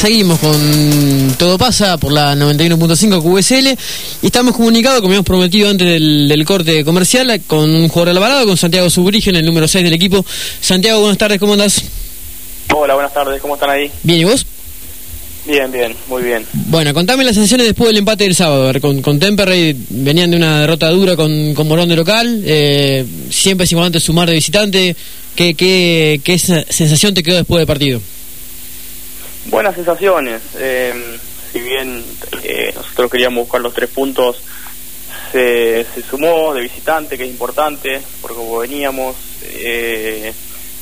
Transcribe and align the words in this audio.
seguimos 0.00 0.38
con 0.38 1.34
Todo 1.38 1.58
Pasa 1.58 1.98
por 1.98 2.10
la 2.10 2.34
91.5 2.34 3.22
QSL 3.22 3.78
y 4.22 4.26
estamos 4.26 4.56
comunicados, 4.56 5.02
como 5.02 5.12
hemos 5.12 5.26
prometido 5.26 5.68
antes 5.68 5.86
del, 5.86 6.42
corte 6.46 6.86
comercial, 6.86 7.38
con 7.46 7.68
un 7.68 7.86
jugador 7.88 8.16
Alvarado, 8.16 8.46
con 8.46 8.56
Santiago 8.56 8.88
Subrigen, 8.88 9.36
el 9.36 9.44
número 9.44 9.68
6 9.68 9.84
del 9.84 9.92
equipo. 9.92 10.24
Santiago, 10.62 11.00
buenas 11.00 11.18
tardes, 11.18 11.38
¿cómo 11.38 11.52
andás? 11.52 11.82
Hola, 12.74 12.94
buenas 12.94 13.12
tardes, 13.12 13.42
¿cómo 13.42 13.56
están 13.56 13.68
ahí? 13.68 13.90
Bien, 14.02 14.20
¿y 14.20 14.24
vos? 14.24 14.46
Bien, 15.44 15.70
bien, 15.70 15.94
muy 16.08 16.22
bien. 16.22 16.46
Bueno, 16.54 16.94
contame 16.94 17.22
las 17.22 17.34
sensaciones 17.34 17.66
después 17.66 17.88
del 17.88 17.98
empate 17.98 18.24
del 18.24 18.34
sábado. 18.34 18.72
Con, 18.80 19.02
con 19.02 19.18
Temperley 19.18 19.76
venían 19.90 20.30
de 20.30 20.38
una 20.38 20.62
derrota 20.62 20.88
dura 20.88 21.14
con, 21.14 21.52
con 21.52 21.68
Morón 21.68 21.90
de 21.90 21.96
local. 21.96 22.42
Eh, 22.46 23.04
siempre 23.28 23.66
es 23.66 23.72
importante 23.72 24.00
sumar 24.00 24.28
de 24.28 24.34
visitante. 24.34 24.96
¿Qué, 25.34 25.52
qué, 25.52 26.22
qué 26.24 26.38
sensación 26.38 27.12
te 27.12 27.22
quedó 27.22 27.36
después 27.36 27.58
del 27.58 27.66
partido? 27.66 28.00
Buenas 29.46 29.74
sensaciones. 29.74 30.42
Eh, 30.56 31.18
si 31.52 31.60
bien 31.60 32.04
eh, 32.42 32.72
nosotros 32.74 33.10
queríamos 33.10 33.44
buscar 33.44 33.60
los 33.60 33.74
tres 33.74 33.88
puntos, 33.90 34.42
se, 35.32 35.86
se, 35.94 36.02
sumó 36.02 36.52
de 36.54 36.62
visitante, 36.62 37.16
que 37.16 37.24
es 37.24 37.30
importante, 37.30 38.02
porque 38.20 38.36
como 38.36 38.58
veníamos, 38.58 39.16
eh, 39.42 40.32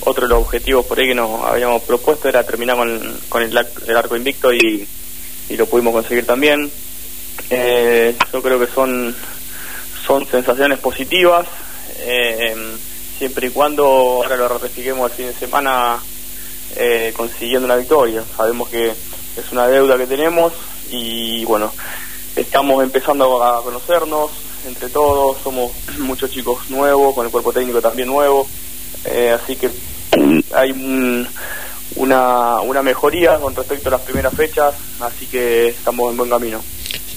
otro 0.01 0.27
de 0.27 0.34
los 0.34 0.43
objetivos 0.43 0.87
por 0.87 0.98
ahí 0.98 1.09
que 1.09 1.15
nos 1.15 1.45
habíamos 1.45 1.83
propuesto 1.83 2.29
era 2.29 2.45
terminar 2.45 2.77
con, 2.77 3.21
con 3.29 3.43
el, 3.43 3.57
arco 3.97 4.17
invicto 4.17 4.53
y, 4.53 4.87
y, 5.48 5.56
lo 5.56 5.67
pudimos 5.67 5.93
conseguir 5.93 6.27
también. 6.27 6.70
Eh, 7.51 8.17
yo 8.33 8.43
creo 8.43 8.59
que 8.59 8.67
son, 8.67 9.15
son 10.06 10.27
sensaciones 10.27 10.79
positivas, 10.79 11.47
eh, 12.01 12.55
siempre 13.19 13.48
y 13.48 13.51
cuando 13.51 13.84
ahora 13.84 14.37
lo 14.37 14.48
ratifiquemos 14.48 15.11
el 15.11 15.17
fin 15.17 15.27
de 15.27 15.34
semana 15.34 15.98
eh, 16.77 17.13
consiguiendo 17.17 17.67
una 17.67 17.77
victoria. 17.77 18.23
Sabemos 18.37 18.69
que 18.69 18.89
es 18.91 19.53
una 19.53 19.67
deuda 19.69 19.97
que 19.97 20.06
tenemos 20.06 20.53
y 20.91 21.45
bueno, 21.45 21.73
estamos 22.37 22.83
empezando 22.83 23.42
a 23.42 23.62
conocernos 23.62 24.31
entre 24.67 24.89
todos, 24.89 25.39
somos 25.42 25.73
muchos 25.98 26.31
chicos 26.31 26.70
nuevos, 26.70 27.15
con 27.15 27.27
el 27.27 27.33
cuerpo 27.33 27.53
técnico 27.53 27.81
también 27.81 28.09
nuevo, 28.09 28.47
eh, 29.05 29.31
así 29.31 29.57
que 29.57 29.70
hay 30.55 30.73
una, 31.97 32.61
una 32.61 32.83
mejoría 32.83 33.39
con 33.39 33.55
respecto 33.55 33.89
a 33.89 33.92
las 33.92 34.01
primeras 34.03 34.35
fechas, 34.35 34.75
así 35.01 35.27
que 35.27 35.69
estamos 35.69 36.11
en 36.11 36.17
buen 36.17 36.31
camino. 36.31 36.62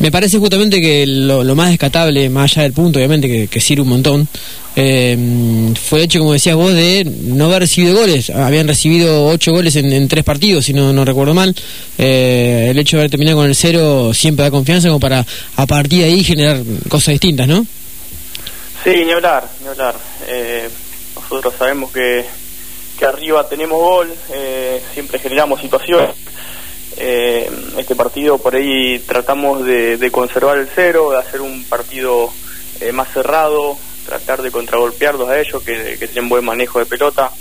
Me 0.02 0.12
parece 0.12 0.40
justamente 0.40 0.82
que 0.82 1.06
lo, 1.06 1.44
más 1.54 1.70
descatable, 1.70 2.28
más 2.28 2.52
allá 2.52 2.64
del 2.64 2.74
punto, 2.74 2.98
obviamente, 2.98 3.48
que, 3.48 3.62
sirve 3.62 3.84
un 3.84 3.90
montón, 3.90 4.28
eh, 4.76 5.16
fue 5.80 6.02
hecho, 6.02 6.18
como 6.18 6.34
decías 6.34 6.56
vos, 6.56 6.74
de 6.74 7.06
no 7.06 7.46
haber 7.46 7.60
recibido 7.60 8.00
goles. 8.00 8.32
Habían 8.32 8.68
recibido 8.68 9.28
ocho 9.28 9.52
goles 9.52 9.76
en, 9.76 10.08
tres 10.08 10.24
partidos, 10.24 10.66
si 10.66 10.74
no, 10.74 10.92
no 10.92 11.06
recuerdo 11.06 11.36
mal. 11.36 11.56
Eh, 12.00 12.70
el 12.72 12.80
hecho 12.80 12.98
de 12.98 13.02
haber 13.02 13.12
terminado 13.12 13.38
con 13.38 13.46
el 13.46 13.56
cero 13.56 14.12
siempre 14.12 14.44
da 14.44 14.50
confianza 14.50 14.88
como 14.88 15.00
para 15.00 15.24
a 15.56 15.66
partir 15.68 16.00
de 16.00 16.06
ahí 16.06 16.24
generar 16.24 16.62
cosas 16.90 17.12
distintas, 17.12 17.48
¿no? 17.48 17.64
Sí, 18.84 19.06
ni 19.06 19.12
hablar, 19.12 19.48
ni 19.62 19.68
hablar. 19.68 19.96
Eh, 20.28 20.68
nosotros 21.14 21.54
sabemos 21.60 21.92
que, 21.92 22.26
que 22.98 23.06
arriba 23.06 23.48
tenemos 23.48 23.78
gol, 23.78 24.12
siempre 24.96 25.20
generamos 25.20 25.62
situaciones 25.62 26.16
eh, 26.98 27.50
este 27.78 27.96
partido 27.96 28.38
por 28.38 28.56
ahí 28.56 29.00
tratamos 29.00 29.66
de, 29.66 30.10
conservar 30.12 30.58
el 30.58 30.70
cero, 30.74 31.12
de 31.12 31.20
hacer 31.20 31.42
un 31.42 31.64
partido 31.66 32.30
eh, 32.80 32.92
más 32.92 33.12
cerrado, 33.14 33.78
tratar 34.06 34.42
de 34.42 34.52
contragolpearlos 34.52 35.30
a 35.30 35.40
ellos, 35.40 35.64
que, 35.64 35.98
que 35.98 36.08
tienen 36.08 36.30
buen 36.30 36.46
manejo 36.46 36.80
de 36.80 36.86
pelota. 36.86 37.32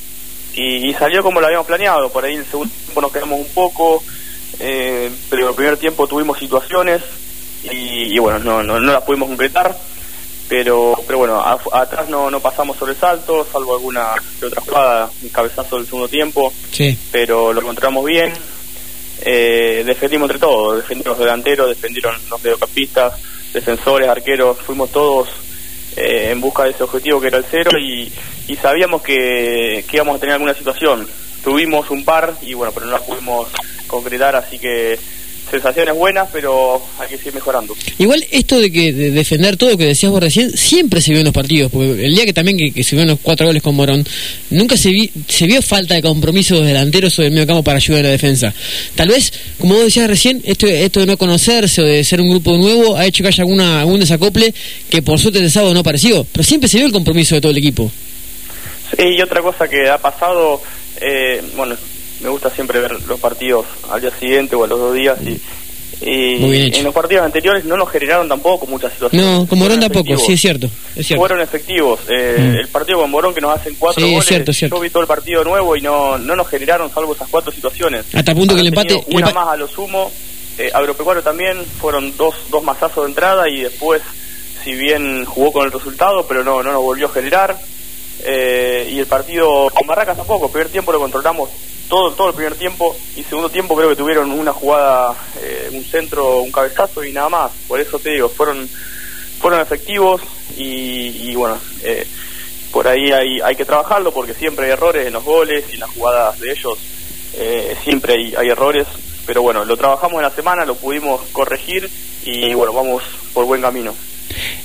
Y, 0.55 0.93
salió 0.95 1.23
como 1.23 1.41
lo 1.41 1.47
habíamos 1.47 1.67
planeado, 1.67 2.11
por 2.11 2.25
ahí 2.25 2.34
el 2.34 2.45
segundo 2.45 2.73
tiempo 2.75 3.01
nos 3.01 3.12
quedamos 3.12 3.41
un 3.41 3.48
poco, 3.55 4.03
eh, 4.59 5.11
pero 5.28 5.51
el 5.51 5.55
primer 5.55 5.77
tiempo 5.77 6.06
tuvimos 6.06 6.39
situaciones 6.39 7.03
y, 7.62 8.19
bueno, 8.19 8.38
no, 8.38 8.62
no, 8.62 8.81
no 8.81 8.93
las 8.93 9.03
pudimos 9.03 9.28
concretar 9.28 9.77
pero 10.49 10.97
pero 11.06 11.19
bueno 11.19 11.41
atrás 11.72 12.09
no, 12.09 12.28
no 12.28 12.41
pasamos 12.41 12.77
sobresaltos 12.77 13.47
salvo 13.53 13.75
alguna 13.75 14.15
otra 14.44 14.61
jugada 14.61 15.11
un 15.22 15.28
cabezazo 15.28 15.77
del 15.77 15.84
segundo 15.84 16.09
tiempo 16.09 16.53
sí. 16.72 16.99
pero 17.12 17.53
lo 17.53 17.61
encontramos 17.61 18.05
bien 18.05 18.32
eh, 19.22 19.82
defendimos 19.84 20.28
entre 20.28 20.38
todos, 20.38 20.76
defendieron 20.76 21.12
los 21.12 21.19
delanteros, 21.19 21.69
defendieron 21.69 22.14
los 22.28 22.42
mediocampistas, 22.42 23.14
defensores, 23.53 24.08
arqueros, 24.08 24.58
fuimos 24.58 24.91
todos 24.91 25.28
eh, 25.97 26.31
en 26.31 26.41
busca 26.41 26.64
de 26.64 26.70
ese 26.70 26.84
objetivo 26.84 27.20
que 27.20 27.28
era 27.28 27.38
el 27.38 27.44
cero 27.50 27.72
y, 27.78 28.12
sabíamos 28.60 29.00
que, 29.03 29.84
que 29.88 29.97
íbamos 29.97 30.16
a 30.16 30.19
tener 30.19 30.34
alguna 30.34 30.54
situación. 30.54 31.06
Tuvimos 31.44 31.91
un 31.91 32.04
par 32.04 32.34
y 32.42 32.54
bueno, 32.54 32.72
pero 32.72 32.86
no 32.86 32.92
la 32.92 32.98
pudimos 32.98 33.48
concretar, 33.86 34.36
así 34.36 34.58
que 34.58 34.98
sensaciones 35.50 35.94
buenas, 35.94 36.28
pero 36.33 36.81
hay 36.99 37.09
que 37.09 37.19
seguir 37.19 37.34
mejorando. 37.34 37.75
Igual 37.99 38.25
esto 38.31 38.59
de 38.59 38.71
que 38.71 38.93
de 38.93 39.11
defender 39.11 39.56
todo 39.56 39.71
lo 39.71 39.77
que 39.77 39.87
decías 39.87 40.12
vos 40.12 40.22
recién, 40.22 40.50
siempre 40.56 41.00
se 41.00 41.11
vio 41.11 41.21
en 41.21 41.27
los 41.27 41.34
partidos, 41.34 41.71
porque 41.71 42.05
el 42.05 42.15
día 42.15 42.25
que 42.25 42.33
también 42.33 42.72
que, 42.72 42.84
se 42.84 42.97
vieron 42.97 43.11
los 43.11 43.21
cuatro 43.21 43.47
goles 43.47 43.62
con 43.62 43.75
Morón, 43.75 44.05
nunca 44.50 44.77
se, 44.77 44.91
vi, 44.91 45.11
se 45.28 45.47
vio 45.47 45.61
falta 45.62 45.94
de 45.94 46.03
compromiso 46.03 46.55
de 46.55 46.61
los 46.61 46.69
delanteros 46.69 47.19
o 47.19 47.22
del 47.22 47.33
medio 47.33 47.47
campo 47.47 47.62
para 47.62 47.77
ayudar 47.77 48.00
a 48.00 48.09
la 48.09 48.12
defensa. 48.12 48.55
Tal 48.94 49.09
vez, 49.09 49.33
como 49.59 49.75
vos 49.75 49.84
decías 49.84 50.09
recién, 50.09 50.41
esto, 50.44 50.66
esto 50.66 51.00
de 51.00 51.06
no 51.06 51.16
conocerse 51.16 51.82
o 51.82 51.84
de 51.84 52.05
ser 52.05 52.21
un 52.21 52.31
grupo 52.31 52.56
nuevo 52.56 52.97
ha 52.97 53.06
hecho 53.06 53.22
que 53.22 53.28
haya 53.28 53.43
alguna, 53.43 53.81
algún 53.81 54.00
desacople 54.00 54.55
que 54.88 55.03
por 55.03 55.19
suerte 55.19 55.41
el 55.41 55.50
sábado 55.50 55.75
no 55.75 55.81
apareció, 55.81 56.25
pero 56.32 56.44
siempre 56.44 56.69
se 56.69 56.78
vio 56.78 56.87
el 56.87 56.93
compromiso 56.93 57.34
de 57.34 57.41
todo 57.41 57.53
el 57.53 57.59
equipo. 57.59 57.91
Sí, 58.97 59.05
y 59.17 59.22
otra 59.22 59.41
cosa 59.41 59.69
que 59.69 59.88
ha 59.88 59.99
pasado, 59.99 60.61
eh, 61.00 61.43
bueno, 61.56 61.77
me 62.20 62.28
gusta 62.28 62.50
siempre 62.50 62.81
ver 62.81 63.00
los 63.06 63.20
partidos 63.20 63.66
al 63.91 64.00
día 64.00 64.10
siguiente 64.19 64.56
o 64.56 64.64
a 64.64 64.66
los 64.66 64.78
dos 64.78 64.94
días 64.94 65.19
y, 65.22 65.41
en 66.03 66.84
los 66.84 66.94
partidos 66.94 67.25
anteriores 67.25 67.64
no 67.64 67.76
nos 67.76 67.91
generaron 67.91 68.28
tampoco 68.28 68.66
muchas 68.66 68.92
situaciones. 68.92 69.26
No, 69.26 69.47
con 69.47 69.58
Morón 69.58 69.81
tampoco, 69.81 70.16
sí 70.16 70.32
es 70.32 70.41
cierto, 70.41 70.70
es 70.97 71.06
cierto. 71.06 71.20
Fueron 71.20 71.41
efectivos. 71.41 72.00
Eh, 72.08 72.36
mm. 72.38 72.56
El 72.56 72.69
partido 72.69 73.00
con 73.00 73.10
Morón 73.10 73.34
que 73.34 73.41
nos 73.41 73.54
hacen 73.54 73.75
cuatro 73.78 74.03
sí, 74.03 74.10
goles, 74.10 74.26
cierto, 74.26 74.53
cierto. 74.53 74.76
yo 74.76 74.82
vi 74.82 74.91
todo 74.91 75.03
el 75.03 75.06
partido 75.06 75.44
nuevo 75.44 75.76
y 75.76 75.82
no, 75.82 76.16
no 76.16 76.36
nos 76.36 76.48
generaron 76.48 76.91
salvo 76.92 77.14
esas 77.14 77.28
cuatro 77.28 77.53
situaciones. 77.53 78.06
Hasta 78.14 78.31
el 78.31 78.37
punto 78.37 78.54
que 78.54 78.60
el 78.60 78.69
empate... 78.69 79.04
Una 79.08 79.31
más 79.32 79.48
a 79.48 79.56
lo 79.56 79.69
sumo. 79.69 80.10
Eh, 80.58 80.70
Agropecuario 80.72 81.22
también 81.22 81.58
fueron 81.64 82.16
dos, 82.16 82.34
dos 82.50 82.62
masazos 82.62 83.04
de 83.04 83.10
entrada 83.10 83.48
y 83.48 83.62
después, 83.62 84.02
si 84.64 84.75
bien 84.75 85.25
jugó 85.25 85.52
con 85.52 85.66
el 85.66 85.72
resultado, 85.72 86.26
pero 86.26 86.42
no, 86.44 86.62
no 86.62 86.72
nos 86.72 86.82
volvió 86.82 87.06
a 87.06 87.12
generar. 87.12 87.58
Eh, 88.25 88.88
y 88.92 88.98
el 88.98 89.06
partido 89.06 89.69
con 89.75 89.86
Barracas 89.86 90.16
tampoco, 90.16 90.47
el 90.47 90.53
primer 90.53 90.69
tiempo 90.69 90.92
lo 90.92 90.98
controlamos 90.98 91.50
todo, 91.91 92.12
todo 92.12 92.28
el 92.28 92.34
primer 92.34 92.54
tiempo 92.54 92.97
y 93.16 93.25
segundo 93.25 93.50
tiempo 93.50 93.76
creo 93.76 93.91
que 93.91 93.97
tuvieron 93.97 94.31
una 94.31 94.53
jugada, 94.53 95.14
eh, 95.42 95.69
un 95.72 95.84
centro, 95.84 96.38
un 96.38 96.53
cabezazo 96.53 97.04
y 97.04 97.12
nada 97.12 97.28
más. 97.28 97.50
Por 97.69 97.81
eso 97.81 97.98
te 97.98 98.10
digo, 98.10 98.28
fueron, 98.28 98.66
fueron 99.41 99.60
efectivos 99.60 100.22
y, 100.56 101.34
bueno, 101.34 101.58
eh, 101.82 102.06
por 102.70 102.86
ahí 102.86 103.10
hay, 103.10 103.41
hay 103.41 103.56
que 103.56 103.64
trabajarlo 103.64 104.12
porque 104.12 104.34
siempre 104.34 104.66
hay 104.66 104.72
errores 104.72 105.06
en 105.06 105.12
los 105.12 105.25
goles 105.25 105.64
y 105.70 105.75
en 105.75 105.81
las 105.81 105.91
jugadas 105.91 106.38
de 106.38 106.52
ellos, 106.52 106.78
eh, 107.34 107.76
siempre 107.82 108.14
hay, 108.14 108.34
hay 108.37 108.48
errores, 108.48 108.87
pero 109.26 109.42
bueno, 109.42 109.64
lo 109.64 109.76
trabajamos 109.76 110.19
en 110.19 110.22
la 110.22 110.31
semana, 110.31 110.64
lo 110.64 110.76
pudimos 110.76 111.20
corregir 111.32 111.91
y 112.25 112.54
bueno, 112.54 112.72
vamos 112.72 113.02
por 113.34 113.44
buen 113.47 113.60
camino. 113.60 113.94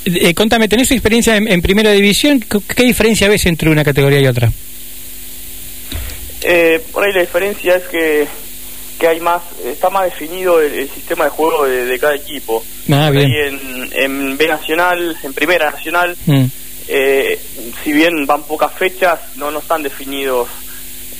Eh, 0.05 0.33
contame, 0.33 0.67
¿tenés 0.67 0.91
experiencia 0.91 1.35
en, 1.35 1.47
en, 1.47 1.61
primera 1.61 1.91
división? 1.91 2.39
¿Qué 2.39 2.83
diferencia 2.83 3.27
ves 3.27 3.45
entre 3.47 3.69
una 3.69 3.83
categoría 3.83 4.19
y 4.19 4.27
otra? 4.27 4.51
Eh, 6.41 6.79
por 6.91 7.03
ahí 7.03 7.11
la 7.11 7.21
diferencia 7.21 7.75
es 7.75 7.83
que, 7.85 8.27
que 8.99 9.07
hay 9.07 9.19
más, 9.19 9.41
está 9.65 9.89
más 9.89 10.05
definido 10.05 10.61
el, 10.61 10.87
sistema 10.89 11.23
de 11.23 11.31
juego 11.31 11.65
de, 11.65 11.97
cada 11.97 12.15
equipo. 12.15 12.63
Ah, 12.91 13.07
ahí 13.07 13.33
en, 13.35 13.89
en, 13.93 14.37
B 14.37 14.47
Nacional, 14.47 15.17
en 15.23 15.33
Primera 15.33 15.71
Nacional, 15.71 16.15
mm. 16.27 16.45
eh, 16.87 17.39
si 17.83 17.91
bien 17.91 18.27
van 18.27 18.43
pocas 18.43 18.71
fechas, 18.73 19.19
no, 19.37 19.49
no 19.49 19.57
están 19.57 19.81
definidos 19.81 20.47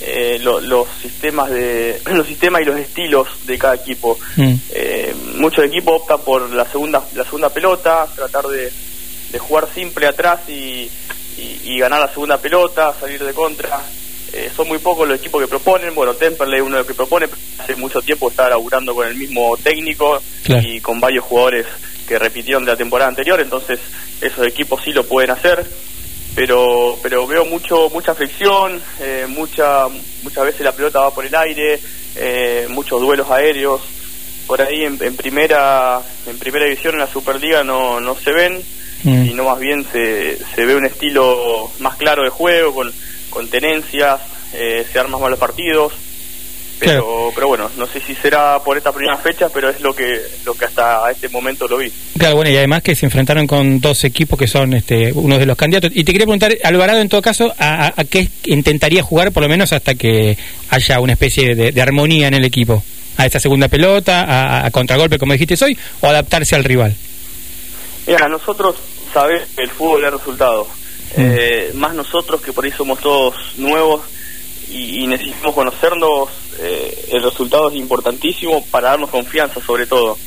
eh, 0.02 0.40
los 0.42 0.88
sistemas 1.02 1.50
de 1.50 2.02
los 2.14 2.28
sistemas 2.28 2.62
y 2.62 2.66
los 2.66 2.78
estilos 2.78 3.28
de 3.46 3.58
cada 3.58 3.76
equipo. 3.76 4.18
Mm. 4.36 4.54
Eh, 4.72 5.16
muchos 5.38 5.66
equipos 5.66 6.02
optan 6.02 6.22
por 6.22 6.50
la 6.50 6.66
segunda 6.66 7.04
la 7.14 7.24
segunda 7.24 7.50
pelota, 7.50 8.08
tratar 8.16 8.46
de, 8.48 8.72
de 9.32 9.40
jugar 9.40 9.68
simple 9.74 10.08
atrás 10.08 10.42
y, 10.50 10.90
y 11.38 11.80
ganar 11.80 12.00
la 12.02 12.10
segunda 12.10 12.38
pelota, 12.38 12.94
salir 13.00 13.24
de 13.24 13.34
contra. 13.34 13.82
Eh, 14.34 14.52
son 14.54 14.68
muy 14.68 14.80
pocos 14.80 15.08
los 15.08 15.18
equipos 15.18 15.42
que 15.42 15.48
proponen. 15.48 15.96
Bueno, 15.96 16.14
Temperley 16.14 16.60
es 16.60 16.66
uno 16.66 16.76
de 16.76 16.80
los 16.80 16.88
que 16.88 16.94
propone, 16.94 17.28
hace 17.58 17.76
mucho 17.76 18.02
tiempo 18.02 18.30
está 18.30 18.50
laburando 18.50 18.94
con 18.94 19.08
el 19.08 19.16
mismo 19.16 19.56
técnico 19.58 20.22
y 20.48 20.82
con 20.82 21.00
varios 21.00 21.24
jugadores 21.24 21.66
que 22.06 22.20
repitieron 22.20 22.66
de 22.66 22.72
la 22.72 22.78
temporada 22.78 23.10
anterior, 23.10 23.40
entonces 23.40 23.80
esos 24.22 24.46
equipos 24.46 24.82
sí 24.84 24.92
lo 24.92 25.06
pueden 25.06 25.32
hacer. 25.32 25.66
Pero, 26.36 26.98
pero 27.02 27.26
veo 27.26 27.46
mucho 27.46 27.90
mucha 27.90 28.14
fricción, 28.14 28.82
eh, 29.00 29.26
mucha, 29.28 29.88
muchas 30.24 30.46
veces 30.46 30.62
la 30.62 30.74
pelota 30.74 31.00
va 31.00 31.14
por 31.14 31.26
el 31.26 31.34
aire, 31.34 31.80
eh, 32.16 32.68
muchos 32.70 33.00
duelos 33.00 33.30
aéreos. 33.32 33.82
Por 34.46 34.62
ahí 34.62 34.84
en, 34.84 34.98
primera 35.16 36.02
en 36.28 36.38
primera 36.38 36.66
división 36.66 36.94
en 36.94 37.00
la 37.00 37.08
Superliga 37.08 37.64
no, 37.64 38.00
no 38.00 38.16
se 38.16 38.32
ven, 38.32 38.62
mm. 39.04 39.26
sino 39.26 39.46
más 39.46 39.60
bien 39.60 39.86
se, 39.92 40.38
se 40.54 40.66
ve 40.66 40.76
un 40.76 40.86
estilo 40.86 41.72
más 41.80 41.96
claro 41.96 42.24
de 42.24 42.30
juego, 42.30 42.74
con 42.74 42.94
con 43.36 43.50
tenencias, 43.50 44.22
eh, 44.54 44.86
se 44.90 44.98
arman 44.98 45.20
malos 45.20 45.38
partidos. 45.38 45.92
Pero, 46.80 47.32
pero 47.34 47.48
bueno, 47.48 47.70
no 47.78 47.88
sé 47.88 48.02
si 48.02 48.14
será 48.16 48.60
por 48.60 48.78
esta 48.78 48.92
primera 48.92 49.18
fecha, 49.18 49.48
pero 49.50 49.70
es 49.70 49.80
lo 49.80 49.96
que 49.96 50.22
lo 50.44 50.54
que 50.54 50.66
hasta 50.66 51.10
este 51.10 51.30
momento 51.30 51.68
lo 51.68 51.78
vi. 51.78 51.92
Claro, 52.18 52.36
bueno, 52.36 52.52
y 52.52 52.58
además 52.58 52.84
que 52.84 52.96
se 52.96 53.06
enfrentaron 53.06 53.48
con 53.48 53.80
dos 53.80 54.04
equipos 54.04 54.38
que 54.38 54.48
son 54.48 54.74
este, 54.74 55.12
uno 55.14 55.40
de 55.40 55.46
los 55.46 55.58
candidatos. 55.58 55.92
Y 55.94 56.04
te 56.04 56.12
quería 56.12 56.26
preguntar, 56.26 56.56
Alvarado, 56.64 57.00
en 57.00 57.10
todo 57.10 57.22
caso, 57.22 57.54
¿a, 57.58 57.94
a 57.96 58.04
qué 58.04 58.28
intentaría 58.46 59.04
jugar 59.04 59.32
por 59.32 59.44
lo 59.44 59.50
menos 59.50 59.72
hasta 59.74 59.96
que 59.96 60.38
haya 60.70 61.00
una 61.00 61.14
especie 61.14 61.56
de, 61.56 61.82
armonía 61.82 62.28
en 62.28 62.34
el 62.34 62.46
equipo? 62.46 62.84
¿A 63.18 63.26
esa 63.26 63.40
segunda 63.40 63.70
pelota, 63.70 64.66
a, 64.66 64.72
contragolpe, 64.72 65.18
como 65.18 65.34
dijiste 65.34 65.64
hoy, 65.64 65.78
o 66.02 66.08
adaptarse 66.08 66.56
al 66.56 66.66
rival? 66.66 66.94
Mira, 68.06 68.28
nosotros 68.28 68.76
sabes 69.14 69.44
el 69.58 69.70
fútbol 69.70 70.04
es 70.04 70.12
resultado. 70.12 70.68
Mm. 71.16 71.22
Eh, 71.22 71.72
más 71.76 71.94
nosotros 71.94 72.42
que 72.42 72.52
por 72.52 72.66
ahí 72.66 72.72
somos 72.72 73.00
todos 73.00 73.36
nuevos 73.58 74.02
y, 74.70 75.08
necesitamos 75.08 75.56
conocernos, 75.56 76.30
el 77.12 77.24
resultado 77.24 77.70
es 77.70 77.76
importantísimo 77.76 78.66
para 78.72 78.90
darnos 78.90 79.10
confianza 79.10 79.62
sobre 79.62 79.88
todo. 79.88 80.18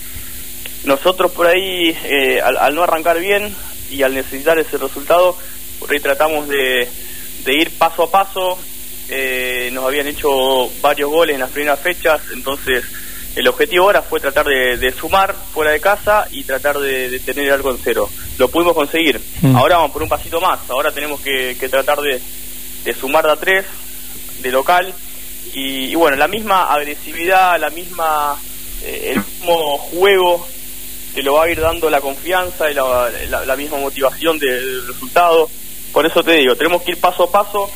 Nosotros 0.85 1.33
por 1.33 1.47
ahí, 1.47 1.97
eh, 2.05 2.41
al, 2.41 2.75
no 2.75 2.83
arrancar 2.83 3.19
bien 3.19 3.55
y 3.91 4.03
al 4.03 4.15
necesitar 4.15 4.59
ese 4.59 4.79
resultado, 4.79 5.37
por 5.79 5.91
ahí 5.91 6.01
tratamos 6.01 6.49
de, 6.49 6.89
ir 7.47 7.71
paso 7.79 8.05
a 8.05 8.11
paso. 8.11 8.59
Eh, 9.11 9.71
nos 9.73 9.85
habían 9.85 10.07
hecho 10.07 10.71
varios 10.81 11.11
goles 11.11 11.35
en 11.35 11.41
las 11.41 11.51
primeras 11.51 11.81
fechas, 11.81 12.21
entonces 12.33 12.85
el 13.35 13.47
objetivo 13.49 13.85
ahora 13.85 14.03
fue 14.03 14.21
tratar 14.21 14.47
de, 14.47 14.93
sumar 14.99 15.35
fuera 15.53 15.71
de 15.71 15.81
casa 15.81 16.27
y 16.31 16.45
tratar 16.45 16.79
de, 16.79 17.21
tener 17.21 17.53
algo 17.53 17.71
en 17.71 17.79
cero. 17.83 18.09
Lo 18.37 18.49
pudimos 18.49 18.75
conseguir. 18.75 19.21
Mm. 19.43 19.57
Ahora 19.57 19.77
vamos 19.77 19.93
por 19.93 20.03
un 20.03 20.09
pasito 20.09 20.41
más. 20.41 20.59
Ahora 20.69 20.93
tenemos 20.93 21.21
que, 21.21 21.55
tratar 21.71 22.01
de, 22.01 22.21
sumar 22.95 23.25
de 23.27 23.33
a 23.33 23.37
tres, 23.37 23.65
de 24.41 24.51
local 24.51 24.93
y, 25.55 25.95
bueno, 25.95 26.17
la 26.17 26.29
misma 26.29 26.73
agresividad, 26.73 27.59
la 27.59 27.71
misma 27.71 28.37
eh, 28.85 29.15
el 29.15 29.25
mismo 29.25 29.79
juego 29.79 30.47
que 31.15 31.23
lo 31.23 31.35
va 31.35 31.45
a 31.45 31.51
ir 31.51 31.61
dando 31.61 31.91
la 31.91 32.01
confianza 32.01 32.71
y 32.71 32.75
la, 32.75 33.57
misma 33.57 33.79
motivación 33.79 34.39
del 34.39 34.87
resultado. 34.87 35.49
Por 35.93 36.07
eso 36.07 36.23
te 36.23 36.33
digo, 36.35 36.55
tenemos 36.55 36.83
que 36.83 36.93
ir 36.93 37.01
paso 37.01 37.25
a 37.25 37.33
paso, 37.33 37.69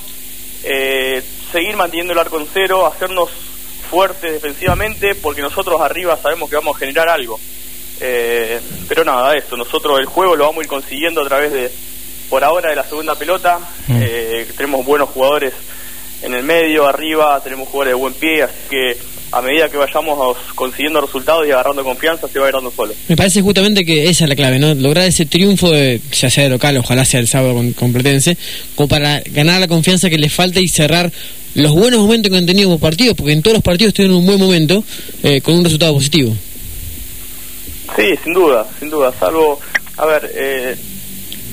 eh, 0.62 1.22
seguir 1.50 1.76
manteniendo 1.76 2.12
el 2.12 2.18
arco 2.18 2.38
en 2.38 2.46
cero, 2.52 2.86
hacernos 2.86 3.30
fuertes 3.90 4.32
defensivamente, 4.32 5.14
porque 5.14 5.42
nosotros 5.42 5.80
arriba 5.80 6.16
sabemos 6.16 6.48
que 6.48 6.56
vamos 6.56 6.76
a 6.76 6.78
generar 6.78 7.08
algo. 7.08 7.40
Eh, 8.00 8.60
pero 8.88 9.04
nada, 9.04 9.34
eso, 9.34 9.56
nosotros 9.56 9.98
el 9.98 10.06
juego 10.06 10.36
lo 10.36 10.44
vamos 10.44 10.60
a 10.60 10.62
ir 10.64 10.68
consiguiendo 10.68 11.22
a 11.22 11.26
través 11.26 11.52
de, 11.52 11.72
por 12.30 12.44
ahora, 12.44 12.70
de 12.70 12.76
la 12.76 12.84
segunda 12.84 13.16
pelota. 13.16 13.58
Mm. 13.88 14.00
tenemos 14.56 14.84
buenos 14.86 15.08
jugadores 15.08 15.52
en 16.22 16.34
el 16.34 16.42
medio, 16.42 16.86
arriba, 16.86 17.40
tenemos 17.42 17.68
jugadores 17.68 17.92
de 17.92 18.00
buen 18.00 18.14
pie, 18.14 18.42
así 18.42 18.54
que 18.70 18.96
a 19.32 19.40
medida 19.40 19.68
que 19.68 19.78
vayamos 19.78 20.36
consiguiendo 20.54 21.00
resultados 21.00 21.46
y 21.46 21.50
agarrando 21.50 21.82
confianza, 21.82 22.28
se 22.28 22.38
va 22.38 22.46
a 22.46 22.48
ir 22.50 22.54
dando 22.54 22.70
solo. 22.70 22.92
Me 23.08 23.16
parece 23.16 23.40
justamente 23.40 23.84
que 23.84 24.08
esa 24.08 24.24
es 24.24 24.28
la 24.28 24.36
clave, 24.36 24.58
¿no? 24.58 24.74
Lograr 24.74 25.06
ese 25.06 25.24
triunfo, 25.24 25.70
de, 25.70 26.00
ya 26.12 26.28
sea 26.28 26.44
de 26.44 26.50
local, 26.50 26.76
ojalá 26.76 27.04
sea 27.04 27.20
el 27.20 27.28
sábado 27.28 27.54
con, 27.54 27.72
completense, 27.72 28.36
como 28.74 28.88
para 28.88 29.22
ganar 29.26 29.60
la 29.60 29.68
confianza 29.68 30.10
que 30.10 30.18
les 30.18 30.32
falta 30.32 30.60
y 30.60 30.68
cerrar 30.68 31.10
los 31.54 31.72
buenos 31.72 32.00
momentos 32.00 32.30
que 32.30 32.38
han 32.38 32.46
tenido 32.46 32.68
como 32.68 32.78
partidos, 32.78 33.16
porque 33.16 33.32
en 33.32 33.42
todos 33.42 33.54
los 33.54 33.62
partidos 33.62 33.94
tuvieron 33.94 34.18
un 34.18 34.26
buen 34.26 34.38
momento 34.38 34.84
eh, 35.22 35.40
con 35.40 35.54
un 35.54 35.64
resultado 35.64 35.94
positivo. 35.94 36.34
Sí, 37.96 38.14
sin 38.22 38.34
duda, 38.34 38.66
sin 38.78 38.90
duda, 38.90 39.12
salvo, 39.18 39.60
a 39.96 40.06
ver, 40.06 40.30
eh, 40.34 40.76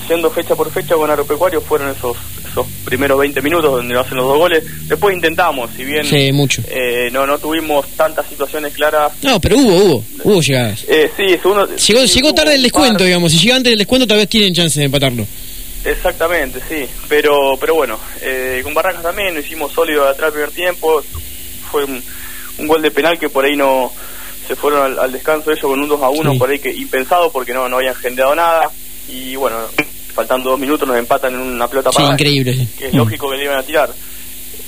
siendo 0.05 0.29
fecha 0.31 0.55
por 0.55 0.71
fecha 0.71 0.95
con 0.95 1.09
Agropecuario 1.09 1.61
fueron 1.61 1.89
esos 1.91 2.17
esos 2.61 2.83
primeros 2.85 3.19
20 3.19 3.41
minutos 3.41 3.71
donde 3.71 3.93
nos 3.93 4.05
hacen 4.05 4.17
los 4.17 4.27
dos 4.27 4.37
goles. 4.37 4.63
Después 4.87 5.15
intentamos, 5.15 5.69
si 5.75 5.83
bien 5.83 6.35
mucho. 6.35 6.61
Eh, 6.67 7.09
no 7.11 7.25
no 7.25 7.37
tuvimos 7.37 7.87
tantas 7.95 8.27
situaciones 8.27 8.73
claras. 8.73 9.11
No, 9.21 9.39
pero 9.39 9.57
hubo, 9.57 9.75
hubo, 9.75 10.03
hubo 10.23 10.41
llegadas. 10.41 10.85
Eh, 10.87 11.11
sí, 11.15 11.23
llegó, 11.27 12.05
llegó 12.05 12.33
tarde 12.33 12.55
el 12.55 12.63
descuento, 12.63 13.03
digamos. 13.03 13.31
Si 13.31 13.39
llega 13.39 13.55
antes 13.55 13.71
del 13.71 13.79
descuento, 13.79 14.07
tal 14.07 14.17
vez 14.17 14.29
tienen 14.29 14.53
chance 14.53 14.79
de 14.79 14.85
empatarlo. 14.85 15.25
Exactamente, 15.85 16.59
sí. 16.67 16.85
Pero 17.07 17.57
pero 17.59 17.75
bueno, 17.75 17.97
eh, 18.21 18.61
con 18.63 18.73
Barracas 18.73 19.01
también 19.03 19.33
lo 19.33 19.39
hicimos 19.39 19.71
sólido 19.71 20.07
atrás 20.07 20.27
el 20.27 20.33
primer 20.33 20.51
tiempo. 20.51 21.01
Fue 21.71 21.85
un, 21.85 22.03
gol 22.67 22.81
de 22.81 22.91
penal 22.91 23.17
que 23.17 23.29
por 23.29 23.45
ahí 23.45 23.55
no 23.55 23.91
se 24.45 24.55
fueron 24.55 24.99
al, 24.99 25.11
descanso 25.11 25.51
ellos 25.51 25.61
con 25.61 25.79
un 25.79 25.87
2 25.87 26.01
a 26.01 26.09
1 26.09 26.37
por 26.37 26.49
ahí 26.49 26.59
que 26.59 26.73
impensado 26.73 27.31
porque 27.31 27.53
no, 27.53 27.69
no 27.69 27.77
habían 27.77 27.95
generado 27.95 28.35
nada. 28.35 28.69
Y 29.07 29.35
bueno, 29.35 29.57
faltando 30.19 30.49
dos 30.49 30.59
minutos 30.59 30.85
nos 30.85 30.97
empatan 30.97 31.33
en 31.33 31.39
una 31.39 31.69
pelota 31.69 31.91
para 31.91 32.11
increíble. 32.11 32.67
Que 32.77 32.87
es 32.87 32.93
lógico 32.93 33.29
que 33.31 33.37
le 33.37 33.45
iban 33.45 33.57
a 33.57 33.63
tirar. 33.63 33.89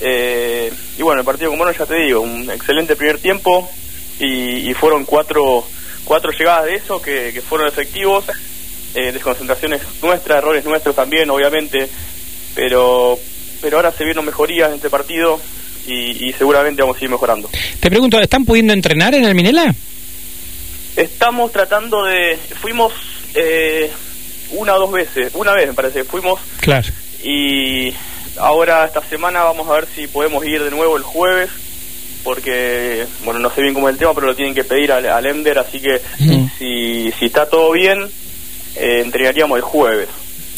Eh, 0.00 0.72
y 0.96 1.02
bueno, 1.02 1.20
el 1.20 1.26
partido 1.26 1.50
con 1.50 1.58
Mono 1.58 1.72
ya 1.72 1.84
te 1.84 1.96
digo, 1.96 2.22
un 2.22 2.50
excelente 2.50 2.96
primer 2.96 3.18
tiempo 3.18 3.70
y, 4.18 4.72
fueron 4.72 5.04
cuatro, 5.04 5.62
cuatro 6.04 6.32
llegadas 6.32 6.64
de 6.64 6.76
eso 6.76 7.02
que, 7.02 7.42
fueron 7.46 7.68
efectivos, 7.68 8.24
eh, 8.94 9.12
desconcentraciones 9.12 9.82
nuestras, 10.02 10.38
errores 10.38 10.64
nuestros 10.64 10.96
también, 10.96 11.28
obviamente, 11.28 11.86
pero, 12.54 13.18
pero 13.60 13.76
ahora 13.76 13.92
se 13.92 14.04
vieron 14.04 14.24
mejorías 14.24 14.70
en 14.70 14.76
este 14.76 14.88
partido 14.88 15.38
y, 15.86 16.32
seguramente 16.38 16.80
vamos 16.80 16.96
a 16.98 17.04
ir 17.04 17.10
mejorando. 17.10 17.50
Te 17.78 17.90
pregunto, 17.90 18.18
¿están 18.18 18.46
pudiendo 18.46 18.72
entrenar 18.72 19.14
en 19.14 19.26
el 19.26 19.34
Minela? 19.34 19.74
Estamos 20.96 21.52
tratando 21.52 22.04
de... 22.04 22.38
Fuimos... 22.58 22.94
Eh, 23.34 23.90
una 24.52 24.74
o 24.74 24.80
dos 24.80 24.92
veces, 24.92 25.32
una 25.34 25.52
vez 25.52 25.66
me 25.66 25.74
parece, 25.74 26.04
fuimos. 26.04 26.40
Claro. 26.60 26.88
Y 27.22 27.94
ahora 28.38 28.84
esta 28.84 29.02
semana 29.02 29.42
vamos 29.44 29.68
a 29.68 29.74
ver 29.74 29.86
si 29.94 30.06
podemos 30.06 30.44
ir 30.44 30.62
de 30.62 30.70
nuevo 30.70 30.96
el 30.96 31.02
jueves, 31.02 31.50
porque, 32.24 33.06
bueno, 33.24 33.40
no 33.40 33.50
sé 33.50 33.62
bien 33.62 33.74
cómo 33.74 33.88
es 33.88 33.94
el 33.94 33.98
tema, 33.98 34.14
pero 34.14 34.28
lo 34.28 34.36
tienen 34.36 34.54
que 34.54 34.64
pedir 34.64 34.92
al, 34.92 35.06
al 35.06 35.26
Ender, 35.26 35.58
así 35.58 35.80
que 35.80 36.00
si, 36.58 37.12
si 37.18 37.24
está 37.26 37.48
todo 37.48 37.72
bien, 37.72 38.08
eh, 38.76 39.02
entregaríamos 39.04 39.56
el 39.56 39.62
jueves. 39.62 40.08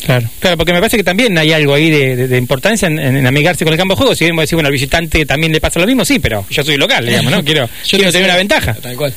Claro, 0.04 0.28
claro, 0.38 0.56
porque 0.58 0.72
me 0.72 0.80
parece 0.80 0.98
que 0.98 1.04
también 1.04 1.36
hay 1.38 1.52
algo 1.52 1.72
ahí 1.72 1.88
de, 1.90 2.36
importancia 2.36 2.88
en, 2.88 3.26
amigarse 3.26 3.64
con 3.64 3.72
el 3.72 3.78
campo 3.78 3.94
de 3.94 3.98
juego. 3.98 4.14
Si 4.14 4.24
bien 4.24 4.36
decir, 4.36 4.54
bueno, 4.54 4.66
al 4.66 4.72
visitante 4.72 5.24
también 5.24 5.50
le 5.50 5.60
pasa 5.60 5.80
lo 5.80 5.86
mismo, 5.86 6.04
sí, 6.04 6.18
pero 6.18 6.44
yo 6.50 6.62
soy 6.62 6.76
local, 6.76 7.06
digamos, 7.06 7.32
¿no? 7.32 7.44
Quiero, 7.44 7.68
quiero 7.88 8.12
tener 8.12 8.28
una 8.28 8.36
ventaja. 8.36 8.74
Tal 8.74 8.96
cual. 8.96 9.14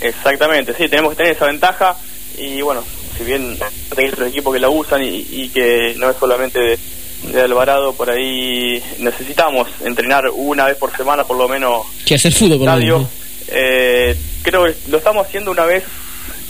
Exactamente, 0.00 0.72
sí, 0.72 0.88
tenemos 0.88 1.10
que 1.10 1.16
tener 1.16 1.32
esa 1.32 1.46
ventaja 1.46 1.94
y 2.38 2.62
bueno, 2.62 2.82
si 3.20 3.26
bien 3.26 3.58
hay 3.96 4.06
otros 4.06 4.28
equipos 4.28 4.54
que 4.54 4.60
la 4.60 4.70
usan 4.70 5.02
y, 5.04 5.50
que 5.50 5.94
no 5.98 6.08
es 6.08 6.16
solamente 6.16 6.58
de, 6.58 7.40
Alvarado, 7.42 7.92
por 7.92 8.08
ahí 8.10 8.82
necesitamos 8.98 9.68
entrenar 9.84 10.24
una 10.32 10.64
vez 10.64 10.76
por 10.78 10.96
semana 10.96 11.24
por 11.24 11.36
lo 11.36 11.46
menos. 11.48 11.82
Que 12.06 12.14
hacer 12.14 12.32
fútbol, 12.32 12.58
por 12.58 13.06
eh, 13.52 14.16
creo 14.42 14.64
que 14.64 14.74
lo 14.88 14.98
estamos 14.98 15.26
haciendo 15.26 15.50
una 15.50 15.64
vez 15.64 15.84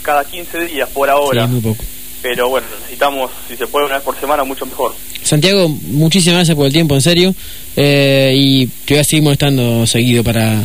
cada 0.01 0.23
15 0.23 0.65
días 0.65 0.87
por 0.89 1.09
ahora. 1.09 1.45
muy 1.45 1.59
poco. 1.59 1.83
Pero 2.21 2.47
bueno, 2.47 2.67
necesitamos, 2.79 3.31
si 3.49 3.57
se 3.57 3.67
puede, 3.67 3.87
una 3.87 3.95
vez 3.95 4.03
por 4.03 4.17
semana, 4.17 4.45
mucho 4.45 4.65
mejor. 4.65 4.93
Santiago, 5.23 5.67
muchísimas 5.67 6.37
gracias 6.37 6.55
por 6.55 6.67
el 6.67 6.73
tiempo, 6.73 6.95
en 6.95 7.01
serio. 7.01 7.35
Eh, 7.75 8.33
y 8.35 8.67
te 8.67 8.93
voy 8.93 9.01
a 9.01 9.03
seguir 9.03 9.23
molestando 9.23 9.85
seguido 9.87 10.23
para 10.23 10.63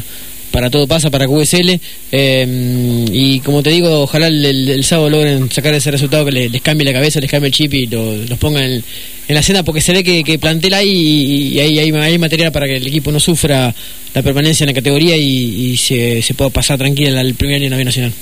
para 0.56 0.70
todo 0.70 0.86
pasa, 0.86 1.10
para 1.10 1.26
QSL. 1.26 1.78
Eh, 2.12 3.04
y 3.12 3.40
como 3.40 3.62
te 3.62 3.68
digo, 3.68 4.04
ojalá 4.04 4.28
el, 4.28 4.82
sábado 4.84 5.10
logren 5.10 5.50
sacar 5.50 5.74
ese 5.74 5.90
resultado 5.90 6.24
que 6.24 6.32
les, 6.32 6.62
cambie 6.62 6.86
la 6.86 6.94
cabeza, 6.94 7.20
les 7.20 7.30
cambie 7.30 7.48
el 7.48 7.52
chip 7.52 7.74
y 7.74 7.86
los 7.86 8.38
pongan 8.38 8.62
en, 8.62 8.82
la 9.28 9.42
cena, 9.42 9.62
porque 9.64 9.82
se 9.82 9.92
ve 9.92 10.02
que, 10.02 10.24
que 10.24 10.38
plantel 10.38 10.72
ahí 10.72 10.88
y, 10.88 11.60
hay, 11.60 11.78
hay, 11.78 12.18
material 12.18 12.52
para 12.52 12.66
que 12.66 12.76
el 12.76 12.86
equipo 12.86 13.12
no 13.12 13.20
sufra 13.20 13.74
la 14.14 14.22
permanencia 14.22 14.64
en 14.64 14.68
la 14.68 14.74
categoría 14.74 15.14
y, 15.14 15.76
se, 15.76 16.24
pueda 16.34 16.48
pasar 16.48 16.78
tranquila 16.78 17.20
el 17.20 17.34
primer 17.34 17.56
año 17.56 17.68
la 17.68 17.84
Nacional. 17.84 18.14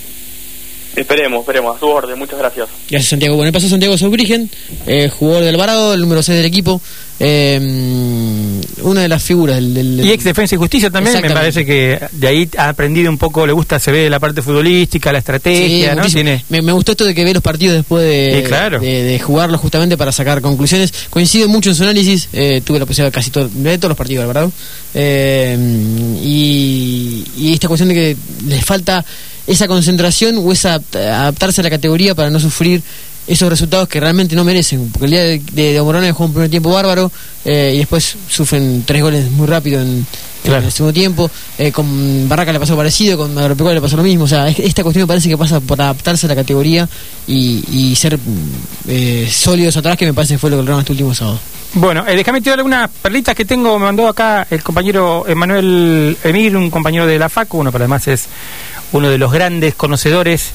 Esperemos, 0.96 1.40
esperemos, 1.40 1.76
a 1.76 1.80
su 1.80 1.86
orden, 1.86 2.18
muchas 2.18 2.38
gracias. 2.38 2.68
Gracias 2.88 3.10
Santiago. 3.10 3.36
Bueno, 3.36 3.52
pasó 3.52 3.68
Santiago 3.68 3.98
Solbrigen, 3.98 4.48
eh, 4.86 5.08
jugador 5.08 5.44
del 5.44 5.54
Alvarado, 5.54 5.94
el 5.94 6.00
número 6.00 6.22
6 6.22 6.36
del 6.36 6.46
equipo, 6.46 6.80
eh, 7.18 7.58
una 8.82 9.02
de 9.02 9.08
las 9.08 9.22
figuras 9.22 9.56
del, 9.56 10.04
Y 10.04 10.10
ex 10.10 10.24
Defensa 10.24 10.54
y 10.54 10.58
Justicia 10.58 10.90
también, 10.90 11.20
me 11.20 11.30
parece 11.30 11.64
que 11.64 12.00
de 12.12 12.26
ahí 12.28 12.48
ha 12.56 12.68
aprendido 12.68 13.10
un 13.10 13.18
poco, 13.18 13.46
le 13.46 13.52
gusta, 13.52 13.78
se 13.78 13.92
ve 13.92 14.10
la 14.10 14.20
parte 14.20 14.42
futbolística, 14.42 15.12
la 15.12 15.18
estrategia, 15.18 15.94
¿no? 15.94 16.04
Me, 16.48 16.72
gustó 16.72 16.92
esto 16.92 17.04
de 17.04 17.14
que 17.14 17.24
ve 17.24 17.34
los 17.34 17.42
partidos 17.42 17.76
después 17.76 18.02
de, 18.04 18.42
de, 18.80 19.18
jugarlos 19.18 19.60
justamente 19.60 19.96
para 19.96 20.12
sacar 20.12 20.40
conclusiones. 20.40 20.92
Coincido 21.10 21.48
mucho 21.48 21.70
en 21.70 21.76
su 21.76 21.82
análisis, 21.82 22.28
eh, 22.32 22.62
tuve 22.64 22.78
la 22.78 22.86
posibilidad 22.86 23.12
de 23.12 23.14
casi 23.14 23.30
todo, 23.30 23.48
de 23.48 23.78
todos 23.78 23.90
los 23.90 23.98
partidos, 23.98 24.22
Alvarado. 24.22 24.52
Eh, 24.94 25.56
y, 26.22 27.24
y 27.36 27.52
esta 27.54 27.68
cuestión 27.68 27.88
de 27.88 27.94
que 27.94 28.16
les 28.46 28.64
falta 28.64 29.04
esa 29.46 29.68
concentración 29.68 30.38
o 30.38 30.52
esa 30.52 30.74
adaptarse 30.74 31.60
a 31.60 31.64
la 31.64 31.70
categoría 31.70 32.14
para 32.14 32.30
no 32.30 32.40
sufrir 32.40 32.82
esos 33.26 33.48
resultados 33.48 33.88
que 33.88 34.00
realmente 34.00 34.36
no 34.36 34.44
merecen. 34.44 34.90
Porque 34.90 35.06
el 35.06 35.10
día 35.10 35.22
de, 35.22 35.72
de, 35.72 35.82
Morona 35.82 36.06
dejó 36.06 36.24
un 36.24 36.32
primer 36.32 36.50
tiempo 36.50 36.70
bárbaro 36.70 37.10
eh, 37.44 37.72
y 37.74 37.78
después 37.78 38.16
sufren 38.28 38.84
tres 38.86 39.02
goles 39.02 39.30
muy 39.30 39.46
rápido 39.46 39.80
en, 39.80 40.06
el 40.44 40.72
segundo 40.72 40.92
tiempo. 40.92 41.30
Eh, 41.58 41.72
con 41.72 42.28
Barraca 42.28 42.52
le 42.52 42.60
pasó 42.60 42.76
parecido, 42.76 43.16
con 43.16 43.36
Agropecuario 43.38 43.76
le 43.76 43.82
pasó 43.82 43.96
lo 43.96 44.02
mismo. 44.02 44.24
O 44.24 44.28
sea, 44.28 44.48
esta 44.48 44.82
cuestión 44.82 45.04
me 45.04 45.08
parece 45.08 45.28
que 45.28 45.38
pasa 45.38 45.60
por 45.60 45.80
adaptarse 45.80 46.26
a 46.26 46.28
la 46.28 46.34
categoría 46.34 46.88
y, 47.26 47.64
y 47.72 47.96
ser 47.96 48.18
eh, 48.88 49.28
sólidos 49.30 49.76
atrás, 49.76 49.96
que 49.96 50.06
me 50.06 50.12
parece 50.12 50.34
que 50.34 50.38
fue 50.38 50.50
lo 50.50 50.56
que 50.56 50.62
lograron 50.62 50.80
este 50.80 50.92
último 50.92 51.14
sábado. 51.14 51.40
Bueno, 51.76 52.06
eh, 52.06 52.14
déjame 52.14 52.40
tirar 52.40 52.58
algunas 52.58 52.88
perlitas 52.88 53.34
que 53.34 53.44
tengo. 53.44 53.76
Me 53.80 53.86
mandó 53.86 54.06
acá 54.06 54.46
el 54.48 54.62
compañero 54.62 55.24
Emanuel 55.26 56.16
Emir, 56.22 56.56
un 56.56 56.70
compañero 56.70 57.04
de 57.04 57.18
la 57.18 57.28
FACU, 57.28 57.58
uno, 57.58 57.72
pero 57.72 57.82
además 57.82 58.06
es 58.06 58.26
uno 58.92 59.10
de 59.10 59.18
los 59.18 59.32
grandes 59.32 59.74
conocedores 59.74 60.52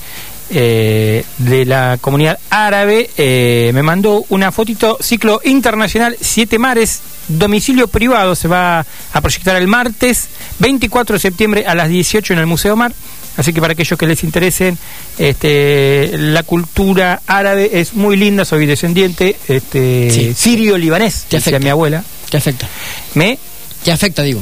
eh, 0.49 1.25
de 1.37 1.65
la 1.65 1.97
comunidad 1.99 2.39
árabe. 2.49 3.09
Eh, 3.17 3.71
me 3.73 3.83
mandó 3.83 4.23
una 4.29 4.53
fotito, 4.53 4.97
ciclo 5.01 5.41
internacional 5.43 6.15
Siete 6.21 6.57
Mares, 6.57 7.01
domicilio 7.27 7.89
privado. 7.89 8.33
Se 8.33 8.47
va 8.47 8.85
a 9.11 9.21
proyectar 9.21 9.57
el 9.57 9.67
martes 9.67 10.29
24 10.59 11.15
de 11.15 11.19
septiembre 11.19 11.65
a 11.67 11.75
las 11.75 11.89
18 11.89 12.31
en 12.31 12.39
el 12.39 12.45
Museo 12.45 12.77
Mar. 12.77 12.93
Así 13.39 13.53
que 13.53 13.61
para 13.61 13.71
aquellos 13.73 13.97
que 13.97 14.05
les 14.05 14.21
interesen, 14.23 14.77
este, 15.17 16.11
la 16.17 16.43
cultura 16.43 17.21
árabe 17.25 17.69
es 17.73 17.93
muy 17.93 18.17
linda, 18.17 18.43
soy 18.43 18.65
descendiente 18.65 19.37
este, 19.47 20.09
Sí. 20.11 20.33
sirio-libanés, 20.35 21.25
decía 21.29 21.59
mi 21.59 21.69
abuela. 21.69 22.03
Te 22.29 22.37
afecta. 22.37 22.67
¿Me? 23.13 23.39
Te 23.83 23.91
afecta, 23.91 24.23
digo. 24.23 24.41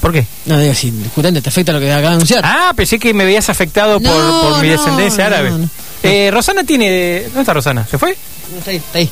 ¿Por 0.00 0.12
qué? 0.12 0.24
No, 0.46 0.58
digo, 0.60 0.72
sí, 0.74 0.92
justamente 1.14 1.42
te 1.42 1.48
afecta 1.48 1.72
lo 1.72 1.80
que 1.80 1.90
acaba 1.92 2.10
de 2.10 2.14
anunciar. 2.14 2.40
Ah, 2.44 2.72
pensé 2.74 2.98
que 2.98 3.12
me 3.12 3.24
veías 3.24 3.48
afectado 3.50 4.00
por, 4.00 4.14
No, 4.16 4.40
por 4.42 4.60
mi 4.62 4.68
no, 4.68 4.72
descendencia 4.74 5.26
árabe. 5.26 5.50
no. 5.50 5.68
Eh, 6.02 6.30
Rosana 6.32 6.64
tiene... 6.64 7.22
¿Dónde 7.24 7.40
está 7.40 7.52
Rosana? 7.52 7.86
¿Se 7.90 7.98
fue? 7.98 8.16
No, 8.52 8.58
está 8.58 8.70
ahí, 8.70 8.76
está 8.78 8.98
ahí. 8.98 9.10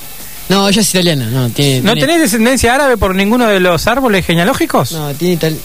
No, 0.49 0.67
ella 0.69 0.81
es 0.81 0.89
italiana. 0.91 1.27
No, 1.27 1.51
tiene, 1.51 1.83
¿No 1.83 1.93
tiene- 1.93 2.07
tenés 2.07 2.21
descendencia 2.23 2.75
árabe 2.75 2.97
por 2.97 3.15
ninguno 3.15 3.47
de 3.49 3.61
los 3.61 3.87
árboles 3.87 4.25
genealógicos? 4.25 4.93
No, 4.93 5.13
tiene 5.13 5.35
ital- 5.35 5.59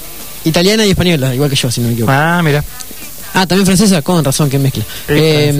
italiana 0.44 0.86
y 0.86 0.90
española, 0.90 1.34
igual 1.34 1.50
que 1.50 1.56
yo, 1.56 1.72
si 1.72 1.80
no 1.80 1.88
me 1.88 1.94
equivoco. 1.94 2.12
Ah, 2.12 2.42
mira. 2.44 2.62
Ah, 3.34 3.48
también 3.48 3.66
francesa, 3.66 4.02
con 4.02 4.24
razón, 4.24 4.50
que 4.50 4.60
mezcla. 4.60 4.84
Eh, 5.08 5.52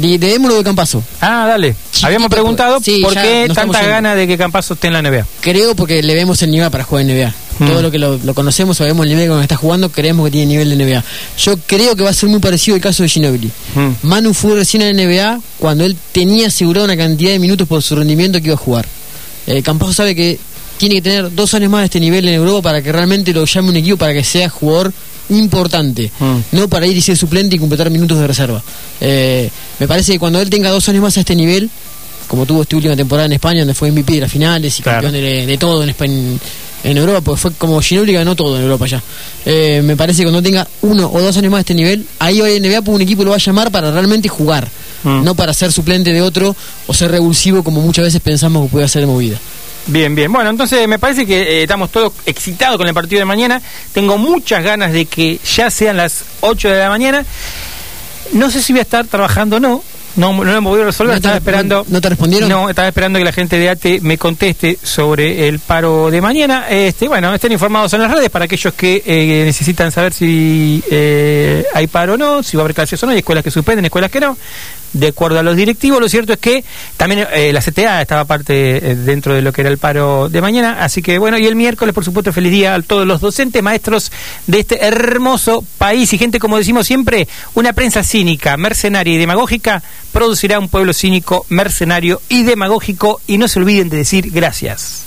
de, 0.00 0.18
de 0.18 0.34
Émulo 0.34 0.56
de 0.56 0.64
Campazo. 0.64 1.02
Ah, 1.20 1.46
dale. 1.46 1.76
Chiquito, 1.90 2.06
Habíamos 2.06 2.30
preguntado. 2.30 2.80
Sí, 2.80 3.00
por 3.02 3.14
qué 3.14 3.48
tanta 3.54 3.82
gana 3.86 4.14
de 4.14 4.26
que 4.26 4.36
Campazo 4.36 4.74
esté 4.74 4.88
en 4.88 4.94
la 4.94 5.02
NBA. 5.02 5.26
Creo 5.40 5.76
porque 5.76 6.02
le 6.02 6.14
vemos 6.14 6.42
el 6.42 6.50
nivel 6.50 6.70
para 6.70 6.84
jugar 6.84 7.08
en 7.08 7.16
NBA. 7.16 7.34
Mm. 7.58 7.66
Todo 7.68 7.82
lo 7.82 7.90
que 7.90 7.98
lo, 7.98 8.18
lo 8.18 8.34
conocemos, 8.34 8.76
sabemos 8.76 9.06
el 9.06 9.12
nivel 9.12 9.28
con 9.28 9.36
el 9.36 9.42
que 9.42 9.54
está 9.54 9.56
jugando, 9.56 9.90
creemos 9.90 10.26
que 10.26 10.32
tiene 10.32 10.46
nivel 10.46 10.76
de 10.76 10.84
NBA. 10.84 11.04
Yo 11.38 11.56
creo 11.66 11.94
que 11.94 12.02
va 12.02 12.10
a 12.10 12.14
ser 12.14 12.28
muy 12.28 12.40
parecido 12.40 12.74
al 12.74 12.80
caso 12.80 13.02
de 13.04 13.08
Ginobili. 13.08 13.50
Mm. 13.74 13.90
Manu 14.02 14.34
fue 14.34 14.54
recién 14.54 14.82
en 14.82 14.96
la 14.96 15.04
NBA 15.04 15.40
cuando 15.58 15.84
él 15.84 15.96
tenía 16.10 16.48
asegurado 16.48 16.86
una 16.86 16.96
cantidad 16.96 17.30
de 17.30 17.38
minutos 17.38 17.68
por 17.68 17.82
su 17.82 17.94
rendimiento 17.94 18.40
que 18.40 18.46
iba 18.46 18.54
a 18.54 18.58
jugar. 18.58 18.86
Eh, 19.46 19.62
Campazo 19.62 19.92
sabe 19.92 20.14
que 20.14 20.38
tiene 20.76 20.96
que 20.96 21.02
tener 21.02 21.32
dos 21.32 21.54
años 21.54 21.70
más 21.70 21.82
de 21.82 21.84
este 21.84 22.00
nivel 22.00 22.26
en 22.26 22.34
Europa 22.34 22.62
para 22.62 22.82
que 22.82 22.90
realmente 22.90 23.32
lo 23.32 23.44
llame 23.44 23.68
un 23.68 23.76
equipo 23.76 23.96
para 23.98 24.12
que 24.12 24.24
sea 24.24 24.48
jugador 24.48 24.92
importante, 25.30 26.10
Mm. 26.18 26.36
no 26.56 26.68
para 26.68 26.86
ir 26.86 26.96
y 26.96 27.00
ser 27.02 27.16
suplente 27.16 27.56
y 27.56 27.58
completar 27.58 27.90
minutos 27.90 28.18
de 28.18 28.26
reserva. 28.26 28.62
Eh, 29.00 29.50
me 29.78 29.88
parece 29.88 30.12
que 30.12 30.18
cuando 30.18 30.40
él 30.40 30.50
tenga 30.50 30.70
dos 30.70 30.88
años 30.88 31.02
más 31.02 31.16
a 31.16 31.20
este 31.20 31.34
nivel, 31.36 31.68
como 32.28 32.46
tuvo 32.46 32.62
esta 32.62 32.76
última 32.76 32.96
temporada 32.96 33.26
en 33.26 33.32
España, 33.32 33.60
donde 33.60 33.74
fue 33.74 33.90
MVP 33.90 34.14
de 34.14 34.20
las 34.22 34.32
finales 34.32 34.78
y 34.78 34.82
Claro. 34.82 35.02
campeón 35.02 35.12
de, 35.22 35.46
de 35.46 35.58
todo 35.58 35.82
en 35.82 35.88
España, 35.90 36.12
en, 36.14 36.40
en 36.84 36.96
Europa, 36.96 37.20
pues 37.20 37.40
fue 37.40 37.52
como 37.52 37.80
Ginobili 37.80 38.12
ganó 38.14 38.34
todo 38.34 38.56
en 38.56 38.62
Europa 38.62 38.86
ya. 38.86 39.02
Eh, 39.44 39.82
me 39.84 39.96
parece 39.96 40.18
que 40.18 40.24
cuando 40.24 40.42
tenga 40.42 40.66
uno 40.82 41.10
o 41.12 41.20
dos 41.20 41.36
años 41.36 41.50
más 41.50 41.58
a 41.58 41.60
este 41.60 41.74
nivel, 41.74 42.06
ahí 42.18 42.38
ir 42.38 42.42
a 42.44 42.48
NBA, 42.48 42.82
pues 42.82 42.94
un 42.94 43.02
equipo 43.02 43.22
lo 43.24 43.30
va 43.30 43.36
a 43.36 43.40
llamar 43.40 43.70
para 43.70 43.90
realmente 43.90 44.28
jugar, 44.28 44.68
Mm. 45.04 45.24
no 45.24 45.34
para 45.34 45.52
ser 45.52 45.72
suplente 45.72 46.12
de 46.12 46.22
otro 46.22 46.54
o 46.86 46.94
ser 46.94 47.10
revulsivo 47.10 47.64
como 47.64 47.80
muchas 47.80 48.04
veces 48.04 48.20
pensamos 48.20 48.64
que 48.66 48.70
puede 48.72 48.84
hacer 48.84 49.04
movida. 49.06 49.36
Bien, 49.86 50.14
bien. 50.14 50.32
Bueno, 50.32 50.50
entonces 50.50 50.86
me 50.86 50.98
parece 50.98 51.26
que 51.26 51.40
eh, 51.42 51.62
estamos 51.62 51.90
todos 51.90 52.12
excitados 52.24 52.78
con 52.78 52.86
el 52.86 52.94
partido 52.94 53.18
de 53.18 53.24
mañana. 53.24 53.60
Tengo 53.92 54.16
muchas 54.16 54.62
ganas 54.62 54.92
de 54.92 55.06
que 55.06 55.38
ya 55.38 55.70
sean 55.70 55.96
las 55.96 56.24
8 56.40 56.68
de 56.68 56.78
la 56.78 56.88
mañana. 56.88 57.24
No 58.32 58.50
sé 58.50 58.62
si 58.62 58.72
voy 58.72 58.80
a 58.80 58.82
estar 58.82 59.06
trabajando 59.06 59.56
o 59.56 59.60
no. 59.60 59.82
No, 60.16 60.32
no 60.32 60.44
lo 60.44 60.56
hemos 60.56 60.70
podido 60.72 60.84
resolver. 60.86 61.14
¿No 61.14 61.20
te- 61.20 61.26
estaba 61.28 61.36
esperando. 61.38 61.84
no- 61.88 61.94
no 61.94 62.00
te 62.00 62.08
respondieron? 62.10 62.48
No, 62.48 62.68
estaba 62.68 62.88
esperando 62.88 63.18
que 63.18 63.24
la 63.24 63.32
gente 63.32 63.58
de 63.58 63.68
ATE 63.70 64.00
me 64.02 64.18
conteste 64.18 64.78
sobre 64.82 65.48
el 65.48 65.58
paro 65.58 66.10
de 66.10 66.20
mañana. 66.20 66.66
Este, 66.68 67.08
bueno, 67.08 67.32
estén 67.34 67.52
informados 67.52 67.92
en 67.94 68.02
las 68.02 68.10
redes 68.10 68.28
para 68.30 68.44
aquellos 68.44 68.74
que 68.74 69.02
eh, 69.06 69.42
necesitan 69.46 69.90
saber 69.90 70.12
si 70.12 70.82
eh, 70.90 71.64
hay 71.74 71.86
paro 71.86 72.14
o 72.14 72.16
no, 72.18 72.42
si 72.42 72.56
va 72.56 72.62
a 72.62 72.64
haber 72.64 72.74
clases 72.74 73.02
o 73.02 73.06
no. 73.06 73.12
Hay 73.12 73.18
escuelas 73.18 73.42
que 73.42 73.50
suspenden, 73.50 73.84
escuelas 73.86 74.10
que 74.10 74.20
no. 74.20 74.36
De 74.94 75.06
acuerdo 75.08 75.38
a 75.38 75.42
los 75.42 75.56
directivos, 75.56 75.98
lo 76.02 76.06
cierto 76.10 76.34
es 76.34 76.38
que 76.38 76.62
también 76.98 77.26
eh, 77.32 77.50
la 77.50 77.62
CTA 77.62 78.02
estaba 78.02 78.26
parte 78.26 78.76
eh, 78.90 78.94
dentro 78.94 79.32
de 79.32 79.40
lo 79.40 79.50
que 79.50 79.62
era 79.62 79.70
el 79.70 79.78
paro 79.78 80.28
de 80.28 80.42
mañana. 80.42 80.84
Así 80.84 81.00
que 81.00 81.18
bueno, 81.18 81.38
y 81.38 81.46
el 81.46 81.56
miércoles, 81.56 81.94
por 81.94 82.04
supuesto, 82.04 82.30
feliz 82.30 82.52
día 82.52 82.74
a 82.74 82.82
todos 82.82 83.06
los 83.06 83.22
docentes, 83.22 83.62
maestros 83.62 84.12
de 84.46 84.60
este 84.60 84.84
hermoso 84.84 85.64
país 85.78 86.12
y 86.12 86.18
gente, 86.18 86.38
como 86.38 86.58
decimos 86.58 86.86
siempre, 86.86 87.26
una 87.54 87.72
prensa 87.72 88.02
cínica, 88.04 88.58
mercenaria 88.58 89.14
y 89.14 89.16
demagógica 89.16 89.82
producirá 90.12 90.58
un 90.58 90.68
pueblo 90.68 90.92
cínico, 90.92 91.46
mercenario 91.48 92.20
y 92.28 92.42
demagógico. 92.44 93.20
Y 93.26 93.38
no 93.38 93.48
se 93.48 93.58
olviden 93.58 93.88
de 93.88 93.96
decir 93.98 94.30
gracias. 94.30 95.02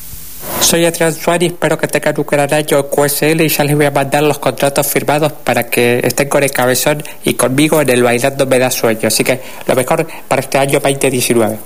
Soy 0.59 0.85
Adrián 0.85 1.13
Suárez, 1.13 1.51
espero 1.51 1.77
que 1.77 1.88
tengan 1.88 2.15
un 2.17 2.25
gran 2.25 2.51
año 2.53 2.89
QSL 2.89 3.41
y 3.41 3.50
ya 3.50 3.63
les 3.63 3.75
voy 3.75 3.85
a 3.85 3.91
mandar 3.91 4.24
los 4.24 4.39
contratos 4.39 4.88
firmados 4.88 5.31
para 5.31 5.67
que 5.67 6.00
estén 6.03 6.27
con 6.27 6.43
el 6.43 6.51
cabezón 6.51 7.03
y 7.24 7.33
conmigo 7.33 7.81
en 7.81 7.89
el 7.89 8.03
Bailando 8.03 8.45
Me 8.45 8.57
Da 8.57 8.71
Sueño. 8.71 9.07
Así 9.07 9.24
que 9.24 9.41
lo 9.67 9.75
mejor 9.75 10.07
para 10.27 10.41
este 10.41 10.57
año 10.57 10.79
2019. 10.79 11.59